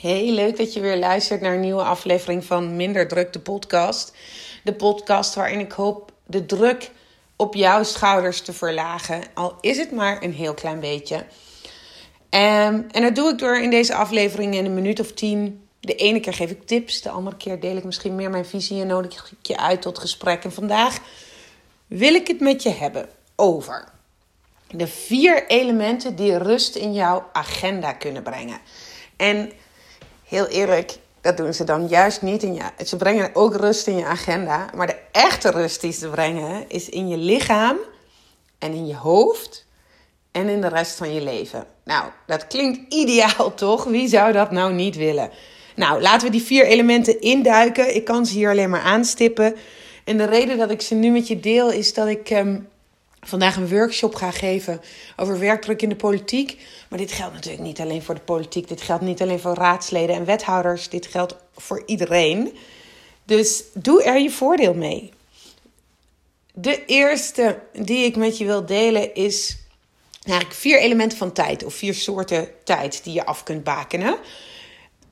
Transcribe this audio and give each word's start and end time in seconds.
Hey, 0.00 0.30
leuk 0.30 0.56
dat 0.56 0.72
je 0.72 0.80
weer 0.80 0.96
luistert 0.96 1.40
naar 1.40 1.54
een 1.54 1.60
nieuwe 1.60 1.82
aflevering 1.82 2.44
van 2.44 2.76
Minder 2.76 3.08
Druk, 3.08 3.32
de 3.32 3.40
podcast. 3.40 4.12
De 4.64 4.74
podcast 4.74 5.34
waarin 5.34 5.60
ik 5.60 5.72
hoop 5.72 6.12
de 6.26 6.46
druk 6.46 6.90
op 7.36 7.54
jouw 7.54 7.82
schouders 7.82 8.40
te 8.40 8.52
verlagen. 8.52 9.22
Al 9.34 9.56
is 9.60 9.76
het 9.78 9.90
maar 9.92 10.22
een 10.22 10.32
heel 10.32 10.54
klein 10.54 10.80
beetje. 10.80 11.16
Um, 11.16 12.86
en 12.90 13.02
dat 13.02 13.14
doe 13.14 13.30
ik 13.30 13.38
door 13.38 13.58
in 13.58 13.70
deze 13.70 13.94
aflevering 13.94 14.54
in 14.54 14.64
een 14.64 14.74
minuut 14.74 15.00
of 15.00 15.12
tien. 15.12 15.66
De 15.80 15.94
ene 15.94 16.20
keer 16.20 16.34
geef 16.34 16.50
ik 16.50 16.66
tips, 16.66 17.02
de 17.02 17.10
andere 17.10 17.36
keer 17.36 17.60
deel 17.60 17.76
ik 17.76 17.84
misschien 17.84 18.14
meer 18.14 18.30
mijn 18.30 18.46
visie 18.46 18.80
en 18.80 18.86
nodig 18.86 19.32
ik 19.40 19.46
je 19.46 19.56
uit 19.56 19.82
tot 19.82 19.98
gesprek. 19.98 20.44
En 20.44 20.52
vandaag 20.52 20.98
wil 21.86 22.14
ik 22.14 22.26
het 22.26 22.40
met 22.40 22.62
je 22.62 22.70
hebben 22.70 23.08
over 23.36 23.84
de 24.70 24.86
vier 24.86 25.46
elementen 25.46 26.16
die 26.16 26.38
rust 26.38 26.76
in 26.76 26.92
jouw 26.92 27.28
agenda 27.32 27.92
kunnen 27.92 28.22
brengen. 28.22 28.58
En 29.16 29.52
heel 30.30 30.46
eerlijk, 30.46 30.98
dat 31.20 31.36
doen 31.36 31.54
ze 31.54 31.64
dan 31.64 31.86
juist 31.88 32.22
niet 32.22 32.42
in 32.42 32.54
je. 32.54 32.84
Ze 32.84 32.96
brengen 32.96 33.30
ook 33.32 33.56
rust 33.56 33.86
in 33.86 33.96
je 33.96 34.04
agenda. 34.04 34.70
Maar 34.74 34.86
de 34.86 34.98
echte 35.12 35.50
rust 35.50 35.80
die 35.80 35.92
ze 35.92 36.08
brengen 36.08 36.64
is 36.68 36.88
in 36.88 37.08
je 37.08 37.16
lichaam 37.16 37.76
en 38.58 38.72
in 38.72 38.86
je 38.86 38.96
hoofd 38.96 39.66
en 40.32 40.48
in 40.48 40.60
de 40.60 40.68
rest 40.68 40.96
van 40.96 41.14
je 41.14 41.20
leven. 41.20 41.64
Nou, 41.84 42.04
dat 42.26 42.46
klinkt 42.46 42.94
ideaal 42.94 43.54
toch? 43.64 43.84
Wie 43.84 44.08
zou 44.08 44.32
dat 44.32 44.50
nou 44.50 44.72
niet 44.72 44.96
willen? 44.96 45.30
Nou, 45.76 46.00
laten 46.00 46.26
we 46.26 46.32
die 46.32 46.42
vier 46.42 46.66
elementen 46.66 47.20
induiken. 47.20 47.94
Ik 47.94 48.04
kan 48.04 48.26
ze 48.26 48.34
hier 48.34 48.50
alleen 48.50 48.70
maar 48.70 48.82
aanstippen. 48.82 49.56
En 50.04 50.16
de 50.16 50.24
reden 50.24 50.58
dat 50.58 50.70
ik 50.70 50.80
ze 50.80 50.94
nu 50.94 51.10
met 51.10 51.28
je 51.28 51.40
deel 51.40 51.70
is 51.70 51.94
dat 51.94 52.06
ik 52.06 52.30
um, 52.30 52.68
vandaag 53.20 53.56
een 53.56 53.68
workshop 53.68 54.14
ga 54.14 54.30
geven 54.30 54.80
over 55.16 55.38
werkdruk 55.38 55.82
in 55.82 55.88
de 55.88 55.96
politiek. 55.96 56.60
Maar 56.88 56.98
dit 56.98 57.12
geldt 57.12 57.34
natuurlijk 57.34 57.62
niet 57.62 57.80
alleen 57.80 58.02
voor 58.02 58.14
de 58.14 58.20
politiek. 58.20 58.68
Dit 58.68 58.80
geldt 58.80 59.02
niet 59.02 59.22
alleen 59.22 59.40
voor 59.40 59.54
raadsleden 59.54 60.16
en 60.16 60.24
wethouders. 60.24 60.88
Dit 60.88 61.06
geldt 61.06 61.36
voor 61.56 61.82
iedereen. 61.86 62.56
Dus 63.24 63.62
doe 63.74 64.02
er 64.02 64.18
je 64.20 64.30
voordeel 64.30 64.74
mee. 64.74 65.12
De 66.52 66.84
eerste 66.84 67.58
die 67.72 68.04
ik 68.04 68.16
met 68.16 68.38
je 68.38 68.44
wil 68.44 68.66
delen 68.66 69.14
is 69.14 69.56
eigenlijk 70.24 70.60
vier 70.60 70.80
elementen 70.80 71.18
van 71.18 71.32
tijd 71.32 71.64
of 71.64 71.74
vier 71.74 71.94
soorten 71.94 72.48
tijd 72.64 73.04
die 73.04 73.12
je 73.12 73.26
af 73.26 73.42
kunt 73.42 73.64
bakenen. 73.64 74.16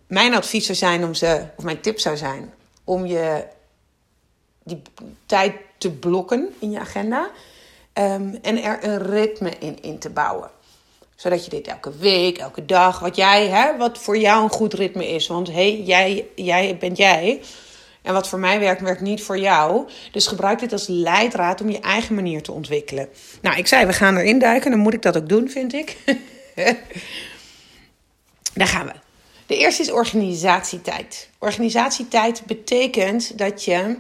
Mijn 0.06 0.34
advies 0.34 0.64
zou 0.64 0.78
zijn 0.78 1.04
om 1.04 1.14
ze, 1.14 1.46
of 1.56 1.64
mijn 1.64 1.80
tip 1.80 1.98
zou 1.98 2.16
zijn, 2.16 2.54
om 2.84 3.06
je 3.06 3.46
die 4.62 4.82
tijd 5.26 5.54
te 5.78 5.90
blokken 5.90 6.54
in 6.58 6.70
je 6.70 6.78
agenda. 6.78 7.30
Um, 7.98 8.38
en 8.42 8.62
er 8.62 8.84
een 8.84 9.02
ritme 9.02 9.50
in, 9.58 9.82
in 9.82 9.98
te 9.98 10.10
bouwen. 10.10 10.50
Zodat 11.16 11.44
je 11.44 11.50
dit 11.50 11.66
elke 11.66 11.96
week, 11.96 12.38
elke 12.38 12.64
dag, 12.64 12.98
wat 12.98 13.16
jij, 13.16 13.46
hè, 13.46 13.76
wat 13.76 13.98
voor 13.98 14.18
jou 14.18 14.42
een 14.42 14.50
goed 14.50 14.74
ritme 14.74 15.08
is. 15.08 15.26
Want 15.26 15.52
hey, 15.52 15.80
jij, 15.80 16.26
jij 16.34 16.76
bent 16.78 16.96
jij. 16.96 17.40
En 18.02 18.12
wat 18.12 18.28
voor 18.28 18.38
mij 18.38 18.60
werkt, 18.60 18.80
werkt 18.80 19.00
niet 19.00 19.22
voor 19.22 19.38
jou. 19.38 19.88
Dus 20.12 20.26
gebruik 20.26 20.58
dit 20.58 20.72
als 20.72 20.86
leidraad 20.86 21.60
om 21.60 21.70
je 21.70 21.80
eigen 21.80 22.14
manier 22.14 22.42
te 22.42 22.52
ontwikkelen. 22.52 23.08
Nou, 23.42 23.56
ik 23.56 23.66
zei, 23.66 23.86
we 23.86 23.92
gaan 23.92 24.16
erin 24.16 24.38
duiken. 24.38 24.70
Dan 24.70 24.80
moet 24.80 24.94
ik 24.94 25.02
dat 25.02 25.16
ook 25.16 25.28
doen, 25.28 25.50
vind 25.50 25.72
ik. 25.72 25.96
Daar 28.54 28.66
gaan 28.66 28.86
we. 28.86 28.92
De 29.46 29.56
eerste 29.56 29.82
is 29.82 29.90
organisatietijd. 29.90 31.28
Organisatietijd 31.38 32.42
betekent 32.46 33.38
dat 33.38 33.64
je 33.64 33.96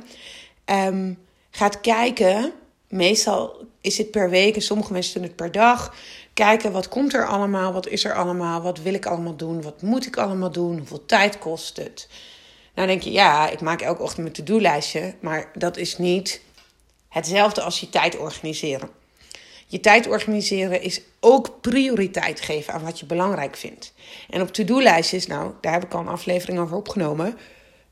um, 0.66 1.18
gaat 1.50 1.80
kijken. 1.80 2.52
Meestal 2.88 3.66
is 3.80 3.98
het 3.98 4.10
per 4.10 4.30
week 4.30 4.54
en 4.54 4.62
sommige 4.62 4.92
mensen 4.92 5.14
doen 5.14 5.22
het 5.22 5.36
per 5.36 5.52
dag. 5.52 5.94
Kijken 6.34 6.72
wat 6.72 6.88
komt 6.88 7.14
er 7.14 7.26
allemaal, 7.26 7.72
wat 7.72 7.88
is 7.88 8.04
er 8.04 8.14
allemaal, 8.14 8.62
wat 8.62 8.78
wil 8.78 8.94
ik 8.94 9.06
allemaal 9.06 9.36
doen, 9.36 9.62
wat 9.62 9.82
moet 9.82 10.06
ik 10.06 10.16
allemaal 10.16 10.52
doen, 10.52 10.78
hoeveel 10.78 11.06
tijd 11.06 11.38
kost 11.38 11.76
het. 11.76 12.08
Nou 12.74 12.88
denk 12.88 13.02
je, 13.02 13.12
ja, 13.12 13.48
ik 13.48 13.60
maak 13.60 13.80
elke 13.80 14.02
ochtend 14.02 14.22
mijn 14.22 14.32
to-do-lijstje, 14.32 15.14
maar 15.20 15.50
dat 15.54 15.76
is 15.76 15.98
niet 15.98 16.40
hetzelfde 17.08 17.62
als 17.62 17.80
je 17.80 17.88
tijd 17.88 18.18
organiseren. 18.18 18.90
Je 19.66 19.80
tijd 19.80 20.06
organiseren 20.06 20.82
is 20.82 21.00
ook 21.20 21.60
prioriteit 21.60 22.40
geven 22.40 22.72
aan 22.72 22.84
wat 22.84 23.00
je 23.00 23.06
belangrijk 23.06 23.56
vindt. 23.56 23.92
En 24.30 24.40
op 24.40 24.52
to-do-lijstjes, 24.52 25.26
nou, 25.26 25.52
daar 25.60 25.72
heb 25.72 25.84
ik 25.84 25.94
al 25.94 26.00
een 26.00 26.08
aflevering 26.08 26.58
over 26.58 26.76
opgenomen. 26.76 27.38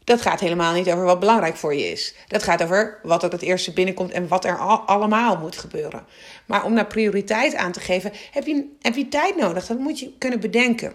Dat 0.06 0.20
gaat 0.22 0.40
helemaal 0.40 0.72
niet 0.72 0.90
over 0.90 1.04
wat 1.04 1.20
belangrijk 1.20 1.56
voor 1.56 1.74
je 1.74 1.90
is. 1.90 2.14
Dat 2.28 2.42
gaat 2.42 2.62
over 2.62 2.98
wat 3.02 3.22
er 3.22 3.30
het 3.30 3.42
eerste 3.42 3.72
binnenkomt 3.72 4.10
en 4.12 4.28
wat 4.28 4.44
er 4.44 4.58
al 4.58 4.78
allemaal 4.78 5.36
moet 5.36 5.56
gebeuren. 5.56 6.06
Maar 6.46 6.64
om 6.64 6.72
naar 6.72 6.86
prioriteit 6.86 7.54
aan 7.54 7.72
te 7.72 7.80
geven, 7.80 8.12
heb 8.30 8.46
je, 8.46 8.76
heb 8.80 8.94
je 8.94 9.08
tijd 9.08 9.36
nodig. 9.36 9.66
Dat 9.66 9.78
moet 9.78 9.98
je 9.98 10.12
kunnen 10.18 10.40
bedenken. 10.40 10.92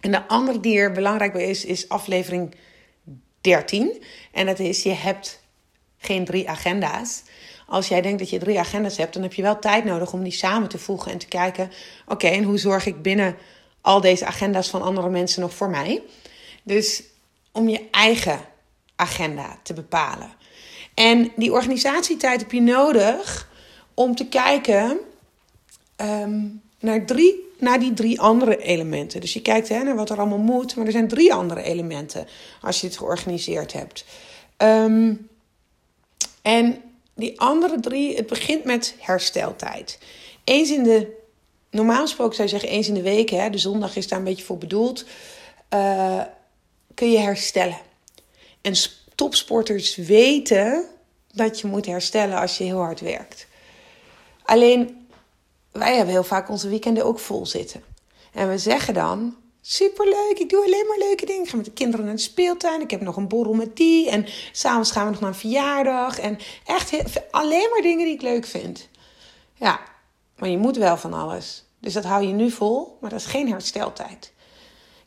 En 0.00 0.10
de 0.10 0.28
andere 0.28 0.60
die 0.60 0.78
er 0.78 0.92
belangrijk 0.92 1.32
bij 1.32 1.44
is, 1.44 1.64
is 1.64 1.88
aflevering 1.88 2.54
13. 3.40 4.02
En 4.32 4.46
dat 4.46 4.58
is, 4.58 4.82
je 4.82 4.94
hebt 4.94 5.42
geen 5.98 6.24
drie 6.24 6.48
agenda's. 6.48 7.22
Als 7.66 7.88
jij 7.88 8.00
denkt 8.00 8.18
dat 8.18 8.30
je 8.30 8.38
drie 8.38 8.58
agenda's 8.58 8.96
hebt, 8.96 9.14
dan 9.14 9.22
heb 9.22 9.34
je 9.34 9.42
wel 9.42 9.58
tijd 9.58 9.84
nodig 9.84 10.12
om 10.12 10.22
die 10.22 10.32
samen 10.32 10.68
te 10.68 10.78
voegen 10.78 11.12
en 11.12 11.18
te 11.18 11.28
kijken: 11.28 11.70
oké, 12.06 12.26
en 12.26 12.42
hoe 12.44 12.58
zorg 12.58 12.86
ik 12.86 13.02
binnen 13.02 13.36
al 13.80 14.00
deze 14.00 14.26
agenda's 14.26 14.68
van 14.68 14.82
andere 14.82 15.08
mensen 15.08 15.40
nog 15.40 15.54
voor 15.54 15.70
mij? 15.70 16.02
Dus 16.62 17.02
om 17.52 17.68
je 17.68 17.88
eigen 17.90 18.40
agenda 18.96 19.58
te 19.62 19.74
bepalen. 19.74 20.32
En 20.94 21.32
die 21.36 21.52
organisatietijd 21.52 22.40
heb 22.40 22.52
je 22.52 22.60
nodig 22.60 23.48
om 23.94 24.14
te 24.14 24.26
kijken 24.26 24.98
um, 25.96 26.62
naar, 26.80 27.06
drie, 27.06 27.48
naar 27.58 27.78
die 27.78 27.94
drie 27.94 28.20
andere 28.20 28.56
elementen. 28.56 29.20
Dus 29.20 29.32
je 29.32 29.42
kijkt 29.42 29.68
hè, 29.68 29.82
naar 29.82 29.96
wat 29.96 30.10
er 30.10 30.18
allemaal 30.18 30.38
moet, 30.38 30.76
maar 30.76 30.86
er 30.86 30.92
zijn 30.92 31.08
drie 31.08 31.34
andere 31.34 31.62
elementen 31.62 32.26
als 32.60 32.80
je 32.80 32.86
het 32.86 32.96
georganiseerd 32.96 33.72
hebt. 33.72 34.04
Um, 34.58 35.28
en 36.42 36.82
die 37.14 37.40
andere 37.40 37.80
drie, 37.80 38.16
het 38.16 38.26
begint 38.26 38.64
met 38.64 38.94
hersteltijd. 38.98 39.98
Eens 40.44 40.70
in 40.70 40.82
de, 40.82 41.16
normaal 41.70 42.00
gesproken 42.00 42.34
zou 42.34 42.48
je 42.48 42.58
zeggen 42.58 42.76
eens 42.76 42.88
in 42.88 42.94
de 42.94 43.02
week, 43.02 43.30
hè, 43.30 43.50
de 43.50 43.58
zondag 43.58 43.96
is 43.96 44.08
daar 44.08 44.18
een 44.18 44.24
beetje 44.24 44.44
voor 44.44 44.58
bedoeld, 44.58 45.04
uh, 45.74 46.20
kun 46.94 47.10
je 47.10 47.18
herstellen. 47.18 47.78
En 48.60 48.74
topsporters 49.14 49.96
weten 49.96 50.84
dat 51.32 51.60
je 51.60 51.66
moet 51.66 51.86
herstellen 51.86 52.38
als 52.38 52.58
je 52.58 52.64
heel 52.64 52.78
hard 52.78 53.00
werkt. 53.00 53.46
Alleen, 54.44 55.06
wij 55.72 55.94
hebben 55.96 56.14
heel 56.14 56.24
vaak 56.24 56.48
onze 56.48 56.68
weekenden 56.68 57.04
ook 57.04 57.18
vol 57.18 57.46
zitten. 57.46 57.82
En 58.32 58.48
we 58.48 58.58
zeggen 58.58 58.94
dan, 58.94 59.36
superleuk, 59.60 60.38
ik 60.38 60.50
doe 60.50 60.64
alleen 60.64 60.86
maar 60.88 60.98
leuke 60.98 61.26
dingen. 61.26 61.42
Ik 61.42 61.48
ga 61.48 61.56
met 61.56 61.64
de 61.64 61.72
kinderen 61.72 62.06
naar 62.06 62.14
de 62.14 62.20
speeltuin, 62.20 62.80
ik 62.80 62.90
heb 62.90 63.00
nog 63.00 63.16
een 63.16 63.28
borrel 63.28 63.54
met 63.54 63.76
die. 63.76 64.10
En 64.10 64.26
s'avonds 64.52 64.90
gaan 64.90 65.04
we 65.04 65.10
nog 65.10 65.20
naar 65.20 65.30
een 65.30 65.34
verjaardag. 65.34 66.18
En 66.18 66.38
echt 66.64 66.92
alleen 67.30 67.68
maar 67.70 67.82
dingen 67.82 68.04
die 68.04 68.14
ik 68.14 68.22
leuk 68.22 68.46
vind. 68.46 68.88
Ja, 69.54 69.80
maar 70.36 70.48
je 70.48 70.58
moet 70.58 70.76
wel 70.76 70.96
van 70.96 71.12
alles. 71.12 71.64
Dus 71.78 71.92
dat 71.92 72.04
hou 72.04 72.26
je 72.26 72.32
nu 72.32 72.50
vol, 72.50 72.96
maar 73.00 73.10
dat 73.10 73.18
is 73.18 73.26
geen 73.26 73.50
hersteltijd. 73.50 74.32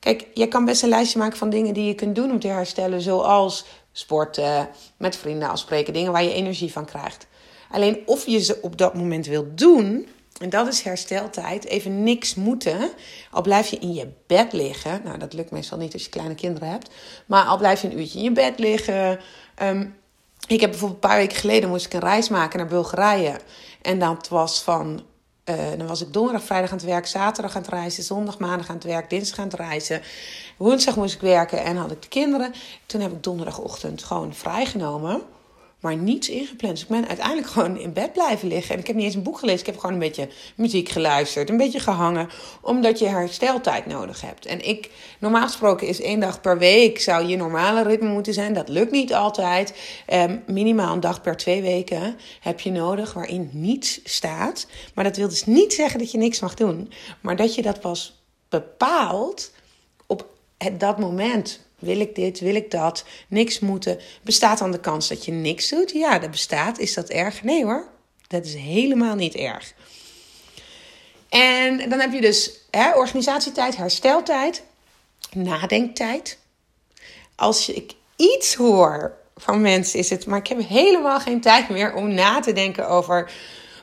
Kijk, 0.03 0.27
je 0.33 0.47
kan 0.47 0.65
best 0.65 0.83
een 0.83 0.89
lijstje 0.89 1.19
maken 1.19 1.37
van 1.37 1.49
dingen 1.49 1.73
die 1.73 1.85
je 1.85 1.95
kunt 1.95 2.15
doen 2.15 2.31
om 2.31 2.39
te 2.39 2.47
herstellen, 2.47 3.01
zoals 3.01 3.65
sporten, 3.91 4.69
met 4.97 5.15
vrienden 5.15 5.49
afspreken, 5.49 5.93
dingen 5.93 6.11
waar 6.11 6.23
je 6.23 6.33
energie 6.33 6.71
van 6.71 6.85
krijgt. 6.85 7.27
Alleen 7.71 7.99
of 8.05 8.25
je 8.25 8.39
ze 8.39 8.59
op 8.61 8.77
dat 8.77 8.93
moment 8.93 9.25
wilt 9.25 9.57
doen, 9.57 10.07
en 10.39 10.49
dat 10.49 10.67
is 10.67 10.81
hersteltijd, 10.81 11.65
even 11.65 12.03
niks 12.03 12.35
moeten. 12.35 12.89
Al 13.31 13.41
blijf 13.41 13.67
je 13.67 13.77
in 13.77 13.93
je 13.93 14.07
bed 14.27 14.53
liggen, 14.53 15.01
nou 15.03 15.17
dat 15.17 15.33
lukt 15.33 15.51
meestal 15.51 15.77
niet 15.77 15.93
als 15.93 16.03
je 16.03 16.09
kleine 16.09 16.35
kinderen 16.35 16.69
hebt, 16.69 16.89
maar 17.25 17.45
al 17.45 17.57
blijf 17.57 17.81
je 17.81 17.87
een 17.87 17.99
uurtje 17.99 18.17
in 18.17 18.23
je 18.23 18.31
bed 18.31 18.59
liggen. 18.59 19.19
Um, 19.61 19.95
ik 20.47 20.61
heb 20.61 20.69
bijvoorbeeld 20.69 21.03
een 21.03 21.09
paar 21.09 21.17
weken 21.17 21.37
geleden 21.37 21.69
moest 21.69 21.85
ik 21.85 21.93
een 21.93 21.99
reis 21.99 22.29
maken 22.29 22.59
naar 22.59 22.67
Bulgarije. 22.67 23.39
En 23.81 23.99
dat 23.99 24.27
was 24.29 24.61
van 24.61 25.03
uh, 25.45 25.55
dan 25.77 25.87
was 25.87 26.01
ik 26.01 26.13
donderdag, 26.13 26.43
vrijdag 26.43 26.71
aan 26.71 26.77
het 26.77 26.85
werk, 26.85 27.05
zaterdag 27.05 27.55
aan 27.55 27.61
het 27.61 27.71
reizen, 27.71 28.03
zondag, 28.03 28.39
maandag 28.39 28.69
aan 28.69 28.75
het 28.75 28.83
werk, 28.83 29.09
dinsdag 29.09 29.39
aan 29.39 29.45
het 29.45 29.53
reizen. 29.53 30.01
Woensdag 30.57 30.95
moest 30.95 31.15
ik 31.15 31.21
werken 31.21 31.63
en 31.63 31.75
had 31.75 31.91
ik 31.91 32.01
de 32.01 32.07
kinderen. 32.07 32.53
Toen 32.85 33.01
heb 33.01 33.11
ik 33.11 33.23
donderdagochtend 33.23 34.03
gewoon 34.03 34.33
vrijgenomen 34.33 35.21
maar 35.83 35.95
niets 35.95 36.29
ingepland. 36.29 36.73
Dus 36.73 36.83
ik 36.83 36.89
ben 36.89 37.07
uiteindelijk 37.07 37.47
gewoon 37.55 37.77
in 37.77 37.93
bed 37.93 38.13
blijven 38.13 38.47
liggen. 38.47 38.73
En 38.73 38.79
ik 38.79 38.87
heb 38.87 38.95
niet 38.95 39.05
eens 39.05 39.15
een 39.15 39.23
boek 39.23 39.39
gelezen. 39.39 39.59
Ik 39.59 39.65
heb 39.65 39.77
gewoon 39.77 39.93
een 39.93 39.99
beetje 39.99 40.29
muziek 40.55 40.89
geluisterd, 40.89 41.49
een 41.49 41.57
beetje 41.57 41.79
gehangen, 41.79 42.29
omdat 42.61 42.99
je 42.99 43.07
hersteltijd 43.07 43.85
nodig 43.85 44.21
hebt. 44.21 44.45
En 44.45 44.67
ik, 44.67 44.89
normaal 45.19 45.47
gesproken 45.47 45.87
is 45.87 46.01
één 46.01 46.19
dag 46.19 46.41
per 46.41 46.57
week 46.57 46.99
zou 46.99 47.25
je 47.25 47.35
normale 47.35 47.83
ritme 47.83 48.09
moeten 48.09 48.33
zijn. 48.33 48.53
Dat 48.53 48.69
lukt 48.69 48.91
niet 48.91 49.13
altijd. 49.13 49.73
Um, 50.13 50.43
minimaal 50.47 50.93
een 50.93 50.99
dag 50.99 51.21
per 51.21 51.37
twee 51.37 51.61
weken 51.61 52.17
heb 52.39 52.59
je 52.59 52.71
nodig 52.71 53.13
waarin 53.13 53.49
niets 53.51 53.99
staat. 54.03 54.67
Maar 54.93 55.03
dat 55.03 55.17
wil 55.17 55.29
dus 55.29 55.45
niet 55.45 55.73
zeggen 55.73 55.99
dat 55.99 56.11
je 56.11 56.17
niks 56.17 56.39
mag 56.39 56.53
doen, 56.53 56.91
maar 57.21 57.35
dat 57.35 57.55
je 57.55 57.61
dat 57.61 57.79
pas 57.79 58.23
bepaalt 58.49 59.51
op 60.05 60.27
dat 60.77 60.99
moment 60.99 61.59
wil 61.83 61.99
ik 61.99 62.15
dit? 62.15 62.39
Wil 62.39 62.55
ik 62.55 62.71
dat? 62.71 63.05
Niks 63.27 63.59
moeten. 63.59 63.99
Bestaat 64.21 64.57
dan 64.57 64.71
de 64.71 64.79
kans 64.79 65.07
dat 65.07 65.25
je 65.25 65.31
niks 65.31 65.69
doet? 65.69 65.91
Ja, 65.91 66.19
dat 66.19 66.31
bestaat. 66.31 66.79
Is 66.79 66.93
dat 66.93 67.09
erg? 67.09 67.43
Nee 67.43 67.63
hoor. 67.63 67.87
Dat 68.27 68.45
is 68.45 68.53
helemaal 68.53 69.15
niet 69.15 69.35
erg. 69.35 69.73
En 71.29 71.89
dan 71.89 71.99
heb 71.99 72.13
je 72.13 72.21
dus 72.21 72.51
hè, 72.71 72.95
organisatietijd, 72.95 73.75
hersteltijd. 73.75 74.63
nadenktijd. 75.31 76.37
Als 77.35 77.69
ik 77.69 77.93
iets 78.15 78.55
hoor 78.55 79.17
van 79.35 79.61
mensen, 79.61 79.99
is 79.99 80.09
het, 80.09 80.25
maar 80.25 80.39
ik 80.39 80.47
heb 80.47 80.67
helemaal 80.67 81.19
geen 81.19 81.41
tijd 81.41 81.69
meer 81.69 81.93
om 81.93 82.13
na 82.13 82.39
te 82.39 82.53
denken 82.53 82.89
over 82.89 83.31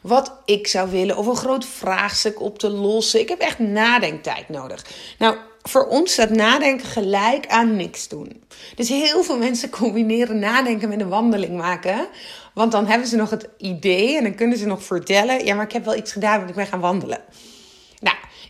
wat 0.03 0.33
ik 0.45 0.67
zou 0.67 0.91
willen 0.91 1.17
of 1.17 1.27
een 1.27 1.37
groot 1.37 1.65
vraagstuk 1.65 2.41
op 2.41 2.59
te 2.59 2.69
lossen. 2.71 3.21
Ik 3.21 3.29
heb 3.29 3.39
echt 3.39 3.59
nadenktijd 3.59 4.49
nodig. 4.49 4.85
Nou, 5.19 5.37
voor 5.63 5.87
ons 5.87 6.13
staat 6.13 6.31
nadenken 6.31 6.87
gelijk 6.87 7.47
aan 7.47 7.77
niks 7.77 8.09
doen. 8.09 8.43
Dus 8.75 8.89
heel 8.89 9.23
veel 9.23 9.39
mensen 9.39 9.71
combineren 9.81 10.39
nadenken 10.39 10.89
met 10.89 11.01
een 11.01 11.09
wandeling 11.09 11.57
maken. 11.57 12.07
Want 12.55 12.73
dan 12.73 12.87
hebben 12.87 13.09
ze 13.09 13.17
nog 13.17 13.31
het 13.31 13.49
idee 13.59 14.17
en 14.17 14.23
dan 14.23 14.35
kunnen 14.35 14.59
ze 14.59 14.67
nog 14.67 14.83
vertellen: 14.83 15.45
ja, 15.45 15.55
maar 15.55 15.65
ik 15.65 15.73
heb 15.73 15.85
wel 15.85 15.97
iets 15.97 16.13
gedaan, 16.13 16.37
want 16.37 16.51
ik 16.51 16.57
ben 16.57 16.67
gaan 16.67 16.81
wandelen. 16.81 17.21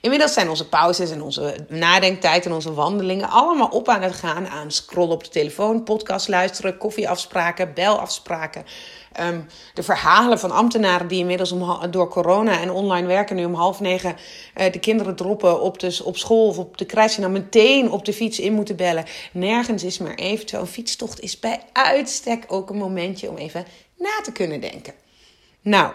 Inmiddels 0.01 0.33
zijn 0.33 0.49
onze 0.49 0.69
pauzes 0.69 1.11
en 1.11 1.23
onze 1.23 1.57
nadenktijd 1.69 2.47
en 2.47 2.53
onze 2.53 2.75
wandelingen 2.75 3.29
allemaal 3.29 3.69
op 3.69 3.89
aan 3.89 4.03
het 4.03 4.15
gaan 4.15 4.49
aan 4.49 4.71
scrollen 4.71 5.15
op 5.15 5.25
de 5.25 5.31
telefoon, 5.31 5.83
podcast 5.83 6.29
luisteren, 6.29 6.79
koffieafspraken, 6.79 7.75
belafspraken. 7.75 8.65
Um, 9.21 9.47
de 9.75 9.83
verhalen 9.83 10.39
van 10.39 10.51
ambtenaren 10.51 11.09
die 11.09 11.19
inmiddels 11.19 11.53
om, 11.53 11.91
door 11.91 12.09
corona 12.09 12.61
en 12.61 12.71
online 12.71 13.07
werken 13.07 13.37
nu 13.37 13.45
om 13.45 13.55
half 13.55 13.81
negen 13.81 14.17
uh, 14.57 14.73
de 14.73 14.79
kinderen 14.79 15.17
droppen 15.17 15.61
op, 15.61 15.79
de, 15.79 16.01
op 16.05 16.17
school 16.17 16.47
of 16.47 16.59
op 16.59 16.79
de 16.79 16.85
kruis 16.85 17.17
en 17.17 17.23
dan 17.23 17.33
meteen 17.33 17.91
op 17.91 18.05
de 18.05 18.13
fiets 18.13 18.39
in 18.39 18.53
moeten 18.53 18.77
bellen. 18.77 19.05
Nergens 19.33 19.85
is 19.85 19.99
meer 19.99 20.19
even. 20.19 20.59
Een 20.59 20.67
fietstocht 20.67 21.21
is 21.21 21.39
bij 21.39 21.61
uitstek 21.73 22.45
ook 22.49 22.71
een 22.71 22.77
momentje 22.77 23.29
om 23.29 23.37
even 23.37 23.67
na 23.99 24.21
te 24.23 24.33
kunnen 24.33 24.61
denken. 24.61 24.95
Nou, 25.61 25.93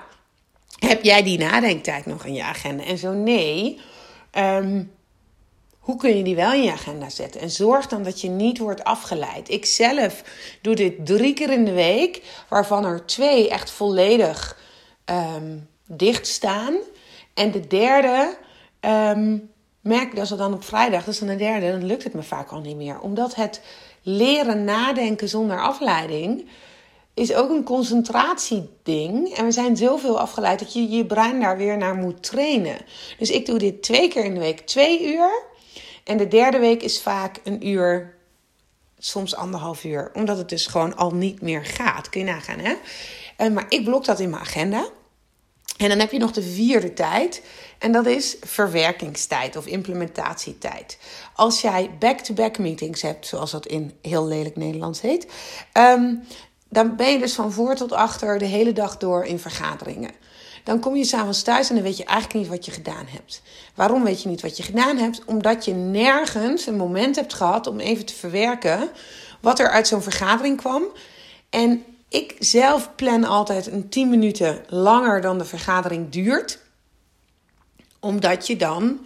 heb 0.79 1.03
jij 1.03 1.23
die 1.23 1.37
nadenktijd 1.37 2.05
nog 2.05 2.25
in 2.25 2.33
je 2.33 2.43
agenda? 2.43 2.83
En 2.83 2.97
zo 2.97 3.11
nee, 3.13 3.79
um, 4.37 4.91
hoe 5.79 5.97
kun 5.97 6.17
je 6.17 6.23
die 6.23 6.35
wel 6.35 6.53
in 6.53 6.63
je 6.63 6.71
agenda 6.71 7.09
zetten? 7.09 7.41
En 7.41 7.49
zorg 7.49 7.87
dan 7.87 8.03
dat 8.03 8.21
je 8.21 8.29
niet 8.29 8.57
wordt 8.57 8.83
afgeleid. 8.83 9.49
Ik 9.49 9.65
zelf 9.65 10.23
doe 10.61 10.75
dit 10.75 11.05
drie 11.05 11.33
keer 11.33 11.51
in 11.51 11.65
de 11.65 11.73
week, 11.73 12.21
waarvan 12.49 12.85
er 12.85 13.05
twee 13.05 13.49
echt 13.49 13.71
volledig 13.71 14.57
um, 15.05 15.67
dicht 15.87 16.27
staan. 16.27 16.75
En 17.33 17.51
de 17.51 17.67
derde, 17.67 18.37
um, 18.81 19.49
merk 19.81 20.11
ik 20.11 20.19
als 20.19 20.29
het 20.29 20.39
dan 20.39 20.53
op 20.53 20.63
vrijdag, 20.63 21.07
is 21.07 21.19
dan 21.19 21.27
de 21.27 21.35
derde, 21.35 21.71
dan 21.71 21.85
lukt 21.85 22.03
het 22.03 22.13
me 22.13 22.23
vaak 22.23 22.49
al 22.51 22.59
niet 22.59 22.77
meer. 22.77 22.99
Omdat 22.99 23.35
het 23.35 23.61
leren 24.01 24.63
nadenken 24.63 25.29
zonder 25.29 25.61
afleiding 25.61 26.47
is 27.15 27.33
ook 27.33 27.49
een 27.49 27.63
concentratieding. 27.63 29.33
En 29.33 29.45
we 29.45 29.51
zijn 29.51 29.77
zoveel 29.77 30.19
afgeleid 30.19 30.59
dat 30.59 30.73
je 30.73 30.89
je 30.89 31.05
brein 31.05 31.39
daar 31.39 31.57
weer 31.57 31.77
naar 31.77 31.95
moet 31.95 32.23
trainen. 32.23 32.77
Dus 33.17 33.29
ik 33.29 33.45
doe 33.45 33.57
dit 33.57 33.83
twee 33.83 34.07
keer 34.07 34.23
in 34.23 34.33
de 34.33 34.39
week, 34.39 34.59
twee 34.59 35.13
uur. 35.13 35.43
En 36.03 36.17
de 36.17 36.27
derde 36.27 36.59
week 36.59 36.83
is 36.83 37.01
vaak 37.01 37.39
een 37.43 37.67
uur, 37.67 38.15
soms 38.97 39.35
anderhalf 39.35 39.83
uur. 39.83 40.11
Omdat 40.13 40.37
het 40.37 40.49
dus 40.49 40.67
gewoon 40.67 40.95
al 40.95 41.11
niet 41.11 41.41
meer 41.41 41.65
gaat. 41.65 42.09
Kun 42.09 42.19
je 42.19 42.25
nagaan, 42.25 42.59
hè? 42.59 42.73
Uh, 43.37 43.53
maar 43.53 43.65
ik 43.69 43.83
blok 43.83 44.05
dat 44.05 44.19
in 44.19 44.29
mijn 44.29 44.41
agenda. 44.41 44.89
En 45.77 45.89
dan 45.89 45.99
heb 45.99 46.11
je 46.11 46.17
nog 46.17 46.31
de 46.31 46.41
vierde 46.41 46.93
tijd. 46.93 47.41
En 47.79 47.91
dat 47.91 48.05
is 48.05 48.37
verwerkingstijd 48.41 49.55
of 49.55 49.65
implementatietijd. 49.65 50.97
Als 51.35 51.61
jij 51.61 51.91
back-to-back 51.99 52.57
meetings 52.57 53.01
hebt, 53.01 53.27
zoals 53.27 53.51
dat 53.51 53.65
in 53.65 53.93
heel 54.01 54.27
lelijk 54.27 54.55
Nederlands 54.55 55.01
heet. 55.01 55.27
Um, 55.73 56.23
dan 56.75 56.95
ben 56.95 57.11
je 57.11 57.19
dus 57.19 57.33
van 57.33 57.51
voor 57.51 57.75
tot 57.75 57.91
achter 57.91 58.37
de 58.37 58.45
hele 58.45 58.73
dag 58.73 58.97
door 58.97 59.25
in 59.25 59.39
vergaderingen. 59.39 60.11
Dan 60.63 60.79
kom 60.79 60.95
je 60.95 61.03
s'avonds 61.03 61.41
thuis 61.41 61.69
en 61.69 61.75
dan 61.75 61.83
weet 61.83 61.97
je 61.97 62.03
eigenlijk 62.03 62.39
niet 62.39 62.47
wat 62.47 62.65
je 62.65 62.71
gedaan 62.71 63.05
hebt. 63.07 63.41
Waarom 63.75 64.03
weet 64.03 64.21
je 64.21 64.29
niet 64.29 64.41
wat 64.41 64.57
je 64.57 64.63
gedaan 64.63 64.97
hebt? 64.97 65.25
Omdat 65.25 65.65
je 65.65 65.73
nergens 65.73 66.67
een 66.67 66.75
moment 66.75 67.15
hebt 67.15 67.33
gehad 67.33 67.67
om 67.67 67.79
even 67.79 68.05
te 68.05 68.13
verwerken 68.13 68.89
wat 69.41 69.59
er 69.59 69.69
uit 69.69 69.87
zo'n 69.87 70.01
vergadering 70.01 70.57
kwam. 70.57 70.83
En 71.49 71.83
ik 72.09 72.35
zelf 72.39 72.95
plan 72.95 73.23
altijd 73.23 73.67
een 73.67 73.89
10 73.89 74.09
minuten 74.09 74.63
langer 74.67 75.21
dan 75.21 75.37
de 75.37 75.45
vergadering 75.45 76.09
duurt. 76.09 76.59
Omdat 77.99 78.47
je 78.47 78.55
dan 78.55 78.99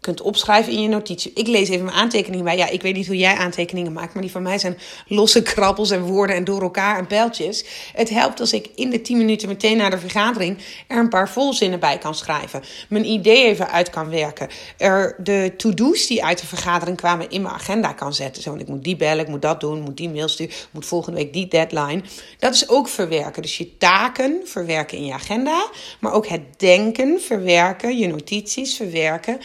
kunt 0.00 0.20
opschrijven 0.20 0.72
in 0.72 0.82
je 0.82 0.88
notitie. 0.88 1.32
Ik 1.34 1.46
lees 1.46 1.68
even 1.68 1.84
mijn 1.84 1.96
aantekeningen 1.96 2.44
bij. 2.44 2.56
Ja, 2.56 2.68
ik 2.68 2.82
weet 2.82 2.94
niet 2.94 3.06
hoe 3.06 3.16
jij 3.16 3.34
aantekeningen 3.34 3.92
maakt, 3.92 4.12
maar 4.12 4.22
die 4.22 4.30
van 4.30 4.42
mij 4.42 4.58
zijn 4.58 4.78
losse 5.06 5.42
krabbels 5.42 5.90
en 5.90 6.02
woorden 6.02 6.36
en 6.36 6.44
door 6.44 6.62
elkaar 6.62 6.98
en 6.98 7.06
pijltjes. 7.06 7.64
Het 7.94 8.10
helpt 8.10 8.40
als 8.40 8.52
ik 8.52 8.70
in 8.74 8.90
de 8.90 9.02
10 9.02 9.18
minuten 9.18 9.48
meteen 9.48 9.76
na 9.76 9.90
de 9.90 9.98
vergadering 9.98 10.58
er 10.86 10.98
een 10.98 11.08
paar 11.08 11.28
volzinnen 11.28 11.80
bij 11.80 11.98
kan 11.98 12.14
schrijven. 12.14 12.62
Mijn 12.88 13.04
idee 13.04 13.44
even 13.44 13.70
uit 13.70 13.90
kan 13.90 14.10
werken. 14.10 14.48
Er 14.76 15.16
de 15.18 15.52
to-do's 15.56 16.06
die 16.06 16.24
uit 16.24 16.40
de 16.40 16.46
vergadering 16.46 16.96
kwamen 16.96 17.30
in 17.30 17.42
mijn 17.42 17.54
agenda 17.54 17.92
kan 17.92 18.14
zetten. 18.14 18.42
Zo, 18.42 18.54
ik 18.54 18.68
moet 18.68 18.84
die 18.84 18.96
bellen, 18.96 19.24
ik 19.24 19.30
moet 19.30 19.42
dat 19.42 19.60
doen, 19.60 19.80
moet 19.80 19.96
die 19.96 20.08
mail 20.08 20.28
sturen, 20.28 20.54
moet 20.70 20.86
volgende 20.86 21.18
week 21.18 21.32
die 21.32 21.48
deadline. 21.48 22.02
Dat 22.38 22.54
is 22.54 22.68
ook 22.68 22.88
verwerken. 22.88 23.42
Dus 23.42 23.58
je 23.58 23.76
taken 23.76 24.40
verwerken 24.44 24.98
in 24.98 25.04
je 25.04 25.12
agenda, 25.12 25.70
maar 26.00 26.12
ook 26.12 26.26
het 26.26 26.42
denken 26.56 27.20
verwerken, 27.20 27.98
je 27.98 28.06
notities 28.06 28.76
verwerken. 28.76 29.40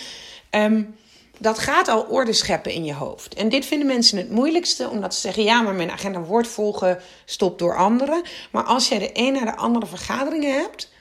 Um, 0.56 0.96
dat 1.40 1.60
gaat 1.60 1.88
al 1.88 2.02
orde 2.02 2.34
scheppen 2.34 2.72
in 2.72 2.86
je 2.86 2.94
hoofd. 2.94 3.34
En 3.34 3.50
dit 3.50 3.66
vinden 3.66 3.88
mensen 3.88 4.18
het 4.18 4.32
moeilijkste, 4.32 4.90
omdat 4.90 5.16
ze 5.16 5.22
zeggen: 5.22 5.44
ja, 5.44 5.62
maar 5.62 5.74
mijn 5.74 5.92
agenda 5.92 6.20
wordt 6.20 6.48
volgestopt 6.48 7.60
door 7.60 7.78
anderen. 7.78 8.22
Maar 8.52 8.64
als 8.64 8.88
jij 8.88 9.00
de 9.00 9.10
een 9.14 9.34
naar 9.34 9.46
de 9.46 9.56
andere 9.56 9.86
vergaderingen 9.86 10.54
hebt, 10.54 10.92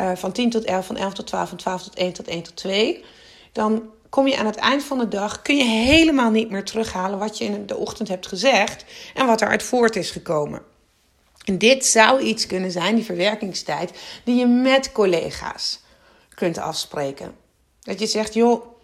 uh, 0.00 0.10
van 0.14 0.32
10 0.32 0.50
tot 0.50 0.64
11, 0.64 0.86
van 0.86 0.96
11 0.96 1.14
tot 1.14 1.26
12, 1.26 1.48
van 1.48 1.58
12 1.58 1.82
tot 1.82 1.94
1 1.94 2.12
tot 2.12 2.28
1 2.28 2.42
tot 2.42 2.56
2, 2.56 3.04
dan 3.52 3.82
kom 4.08 4.26
je 4.26 4.36
aan 4.36 4.46
het 4.46 4.56
eind 4.56 4.84
van 4.84 4.98
de 4.98 5.08
dag, 5.08 5.42
kun 5.42 5.56
je 5.56 5.64
helemaal 5.64 6.30
niet 6.30 6.50
meer 6.50 6.64
terughalen 6.64 7.18
wat 7.18 7.38
je 7.38 7.44
in 7.44 7.66
de 7.66 7.76
ochtend 7.76 8.08
hebt 8.08 8.26
gezegd 8.26 8.84
en 9.14 9.26
wat 9.26 9.40
er 9.40 9.48
uit 9.48 9.62
voort 9.62 9.96
is 9.96 10.10
gekomen. 10.10 10.62
En 11.44 11.58
dit 11.58 11.86
zou 11.86 12.20
iets 12.20 12.46
kunnen 12.46 12.70
zijn, 12.70 12.94
die 12.94 13.04
verwerkingstijd, 13.04 13.92
die 14.24 14.36
je 14.36 14.46
met 14.46 14.92
collega's 14.92 15.80
kunt 16.34 16.58
afspreken. 16.58 17.34
Dat 17.80 18.00
je 18.00 18.06
zegt, 18.06 18.34
joh, 18.34 18.77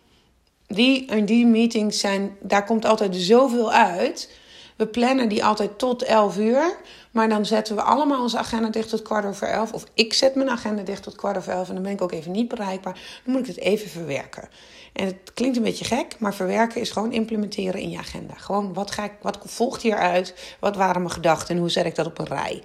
die 0.66 1.06
en 1.08 1.24
die 1.24 1.46
meetings 1.46 2.00
zijn, 2.00 2.36
daar 2.40 2.64
komt 2.64 2.84
altijd 2.84 3.16
zoveel 3.16 3.72
uit. 3.72 4.30
We 4.76 4.86
plannen 4.86 5.28
die 5.28 5.44
altijd 5.44 5.78
tot 5.78 6.02
11 6.02 6.38
uur. 6.38 6.76
Maar 7.10 7.28
dan 7.28 7.46
zetten 7.46 7.76
we 7.76 7.82
allemaal 7.82 8.22
onze 8.22 8.38
agenda 8.38 8.68
dicht 8.68 8.88
tot 8.88 9.02
kwart 9.02 9.24
over 9.24 9.48
elf. 9.48 9.72
Of 9.72 9.84
ik 9.94 10.12
zet 10.12 10.34
mijn 10.34 10.50
agenda 10.50 10.82
dicht 10.82 11.02
tot 11.02 11.16
kwart 11.16 11.36
over 11.36 11.52
elf. 11.52 11.68
En 11.68 11.74
dan 11.74 11.82
ben 11.82 11.92
ik 11.92 12.02
ook 12.02 12.12
even 12.12 12.32
niet 12.32 12.48
bereikbaar. 12.48 13.20
Dan 13.24 13.32
moet 13.32 13.40
ik 13.40 13.54
het 13.54 13.64
even 13.64 13.90
verwerken. 13.90 14.48
En 14.92 15.06
het 15.06 15.16
klinkt 15.34 15.56
een 15.56 15.62
beetje 15.62 15.84
gek, 15.84 16.16
maar 16.18 16.34
verwerken 16.34 16.80
is 16.80 16.90
gewoon 16.90 17.12
implementeren 17.12 17.80
in 17.80 17.90
je 17.90 17.98
agenda. 17.98 18.34
Gewoon 18.34 18.72
wat, 18.72 18.90
ga 18.90 19.04
ik, 19.04 19.12
wat 19.22 19.38
volgt 19.44 19.82
hieruit? 19.82 20.56
Wat 20.60 20.76
waren 20.76 21.02
mijn 21.02 21.14
gedachten 21.14 21.54
en 21.54 21.60
hoe 21.60 21.70
zet 21.70 21.86
ik 21.86 21.94
dat 21.94 22.06
op 22.06 22.18
een 22.18 22.26
rij? 22.26 22.62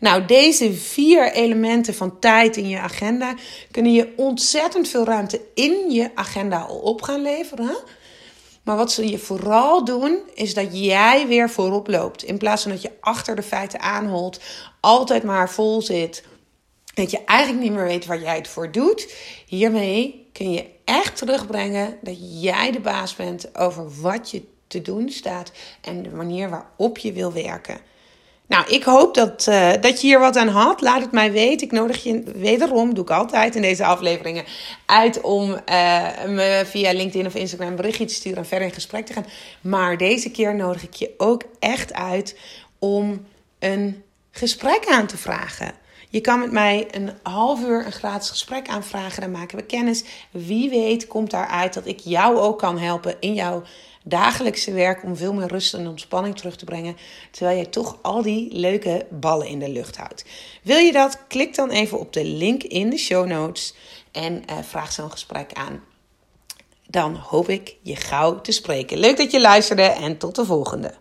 Nou, 0.00 0.24
deze 0.24 0.72
vier 0.72 1.32
elementen 1.32 1.94
van 1.94 2.18
tijd 2.18 2.56
in 2.56 2.68
je 2.68 2.78
agenda 2.78 3.34
kunnen 3.70 3.92
je 3.92 4.12
ontzettend 4.16 4.88
veel 4.88 5.04
ruimte 5.04 5.40
in 5.54 5.90
je 5.90 6.10
agenda 6.14 6.66
op 6.66 7.02
gaan 7.02 7.22
leveren. 7.22 7.76
Maar 8.62 8.76
wat 8.76 8.92
ze 8.92 9.08
je 9.08 9.18
vooral 9.18 9.84
doen, 9.84 10.18
is 10.34 10.54
dat 10.54 10.84
jij 10.84 11.26
weer 11.26 11.50
voorop 11.50 11.88
loopt. 11.88 12.22
In 12.22 12.38
plaats 12.38 12.62
van 12.62 12.70
dat 12.70 12.82
je 12.82 12.92
achter 13.00 13.36
de 13.36 13.42
feiten 13.42 13.80
aanholt, 13.80 14.40
altijd 14.80 15.22
maar 15.22 15.50
vol 15.50 15.82
zit. 15.82 16.24
Dat 16.94 17.10
je 17.10 17.24
eigenlijk 17.24 17.62
niet 17.62 17.72
meer 17.72 17.84
weet 17.84 18.06
waar 18.06 18.20
jij 18.20 18.36
het 18.36 18.48
voor 18.48 18.72
doet. 18.72 19.14
Hiermee 19.46 20.28
kun 20.32 20.52
je 20.52 20.66
echt 20.84 21.16
terugbrengen 21.16 21.98
dat 22.00 22.16
jij 22.42 22.70
de 22.70 22.80
baas 22.80 23.16
bent 23.16 23.58
over 23.58 24.00
wat 24.00 24.30
je 24.30 24.42
te 24.66 24.82
doen 24.82 25.10
staat 25.10 25.52
en 25.80 26.02
de 26.02 26.10
manier 26.10 26.50
waarop 26.50 26.98
je 26.98 27.12
wil 27.12 27.32
werken. 27.32 27.80
Nou, 28.46 28.68
ik 28.68 28.82
hoop 28.84 29.14
dat, 29.14 29.46
uh, 29.48 29.72
dat 29.80 30.00
je 30.00 30.06
hier 30.06 30.18
wat 30.18 30.36
aan 30.36 30.48
had. 30.48 30.80
Laat 30.80 31.00
het 31.00 31.12
mij 31.12 31.32
weten. 31.32 31.66
Ik 31.66 31.72
nodig 31.72 32.02
je 32.02 32.22
wederom, 32.34 32.94
doe 32.94 33.04
ik 33.04 33.10
altijd 33.10 33.54
in 33.54 33.62
deze 33.62 33.84
afleveringen, 33.84 34.44
uit 34.86 35.20
om 35.20 35.50
uh, 35.50 35.58
me 36.26 36.62
via 36.66 36.92
LinkedIn 36.92 37.26
of 37.26 37.34
Instagram 37.34 37.68
een 37.68 37.76
berichtje 37.76 38.04
te 38.04 38.14
sturen 38.14 38.38
en 38.38 38.46
verder 38.46 38.68
in 38.68 38.74
gesprek 38.74 39.06
te 39.06 39.12
gaan. 39.12 39.26
Maar 39.60 39.96
deze 39.96 40.30
keer 40.30 40.54
nodig 40.54 40.82
ik 40.82 40.94
je 40.94 41.14
ook 41.16 41.42
echt 41.58 41.92
uit 41.92 42.38
om 42.78 43.26
een 43.58 44.02
gesprek 44.30 44.86
aan 44.86 45.06
te 45.06 45.16
vragen. 45.16 45.72
Je 46.08 46.20
kan 46.20 46.38
met 46.38 46.52
mij 46.52 46.86
een 46.90 47.10
half 47.22 47.60
uur 47.60 47.86
een 47.86 47.92
gratis 47.92 48.30
gesprek 48.30 48.68
aanvragen. 48.68 49.20
Dan 49.20 49.30
maken 49.30 49.58
we 49.58 49.64
kennis. 49.64 50.04
Wie 50.30 50.70
weet 50.70 51.06
komt 51.06 51.30
daaruit 51.30 51.74
dat 51.74 51.86
ik 51.86 52.00
jou 52.00 52.38
ook 52.38 52.58
kan 52.58 52.78
helpen 52.78 53.16
in 53.20 53.34
jouw 53.34 53.62
dagelijkse 54.08 54.72
werk 54.72 55.02
om 55.02 55.16
veel 55.16 55.32
meer 55.32 55.48
rust 55.48 55.74
en 55.74 55.88
ontspanning 55.88 56.36
terug 56.36 56.56
te 56.56 56.64
brengen. 56.64 56.96
Terwijl 57.30 57.56
jij 57.56 57.66
toch 57.66 57.98
al 58.02 58.22
die 58.22 58.52
leuke 58.52 59.06
ballen 59.10 59.46
in 59.46 59.58
de 59.58 59.68
lucht 59.68 59.96
houdt. 59.96 60.24
Wil 60.62 60.78
je 60.78 60.92
dat? 60.92 61.26
Klik 61.28 61.54
dan 61.54 61.70
even 61.70 61.98
op 61.98 62.12
de 62.12 62.24
link 62.24 62.62
in 62.62 62.90
de 62.90 62.98
show 62.98 63.26
notes 63.26 63.74
en 64.12 64.42
uh, 64.50 64.58
vraag 64.62 64.92
zo'n 64.92 65.10
gesprek 65.10 65.52
aan. 65.52 65.82
Dan 66.88 67.14
hoop 67.14 67.48
ik 67.48 67.76
je 67.82 67.96
gauw 67.96 68.40
te 68.40 68.52
spreken. 68.52 68.98
Leuk 68.98 69.16
dat 69.16 69.30
je 69.30 69.40
luisterde 69.40 69.82
en 69.82 70.18
tot 70.18 70.34
de 70.34 70.44
volgende. 70.44 70.94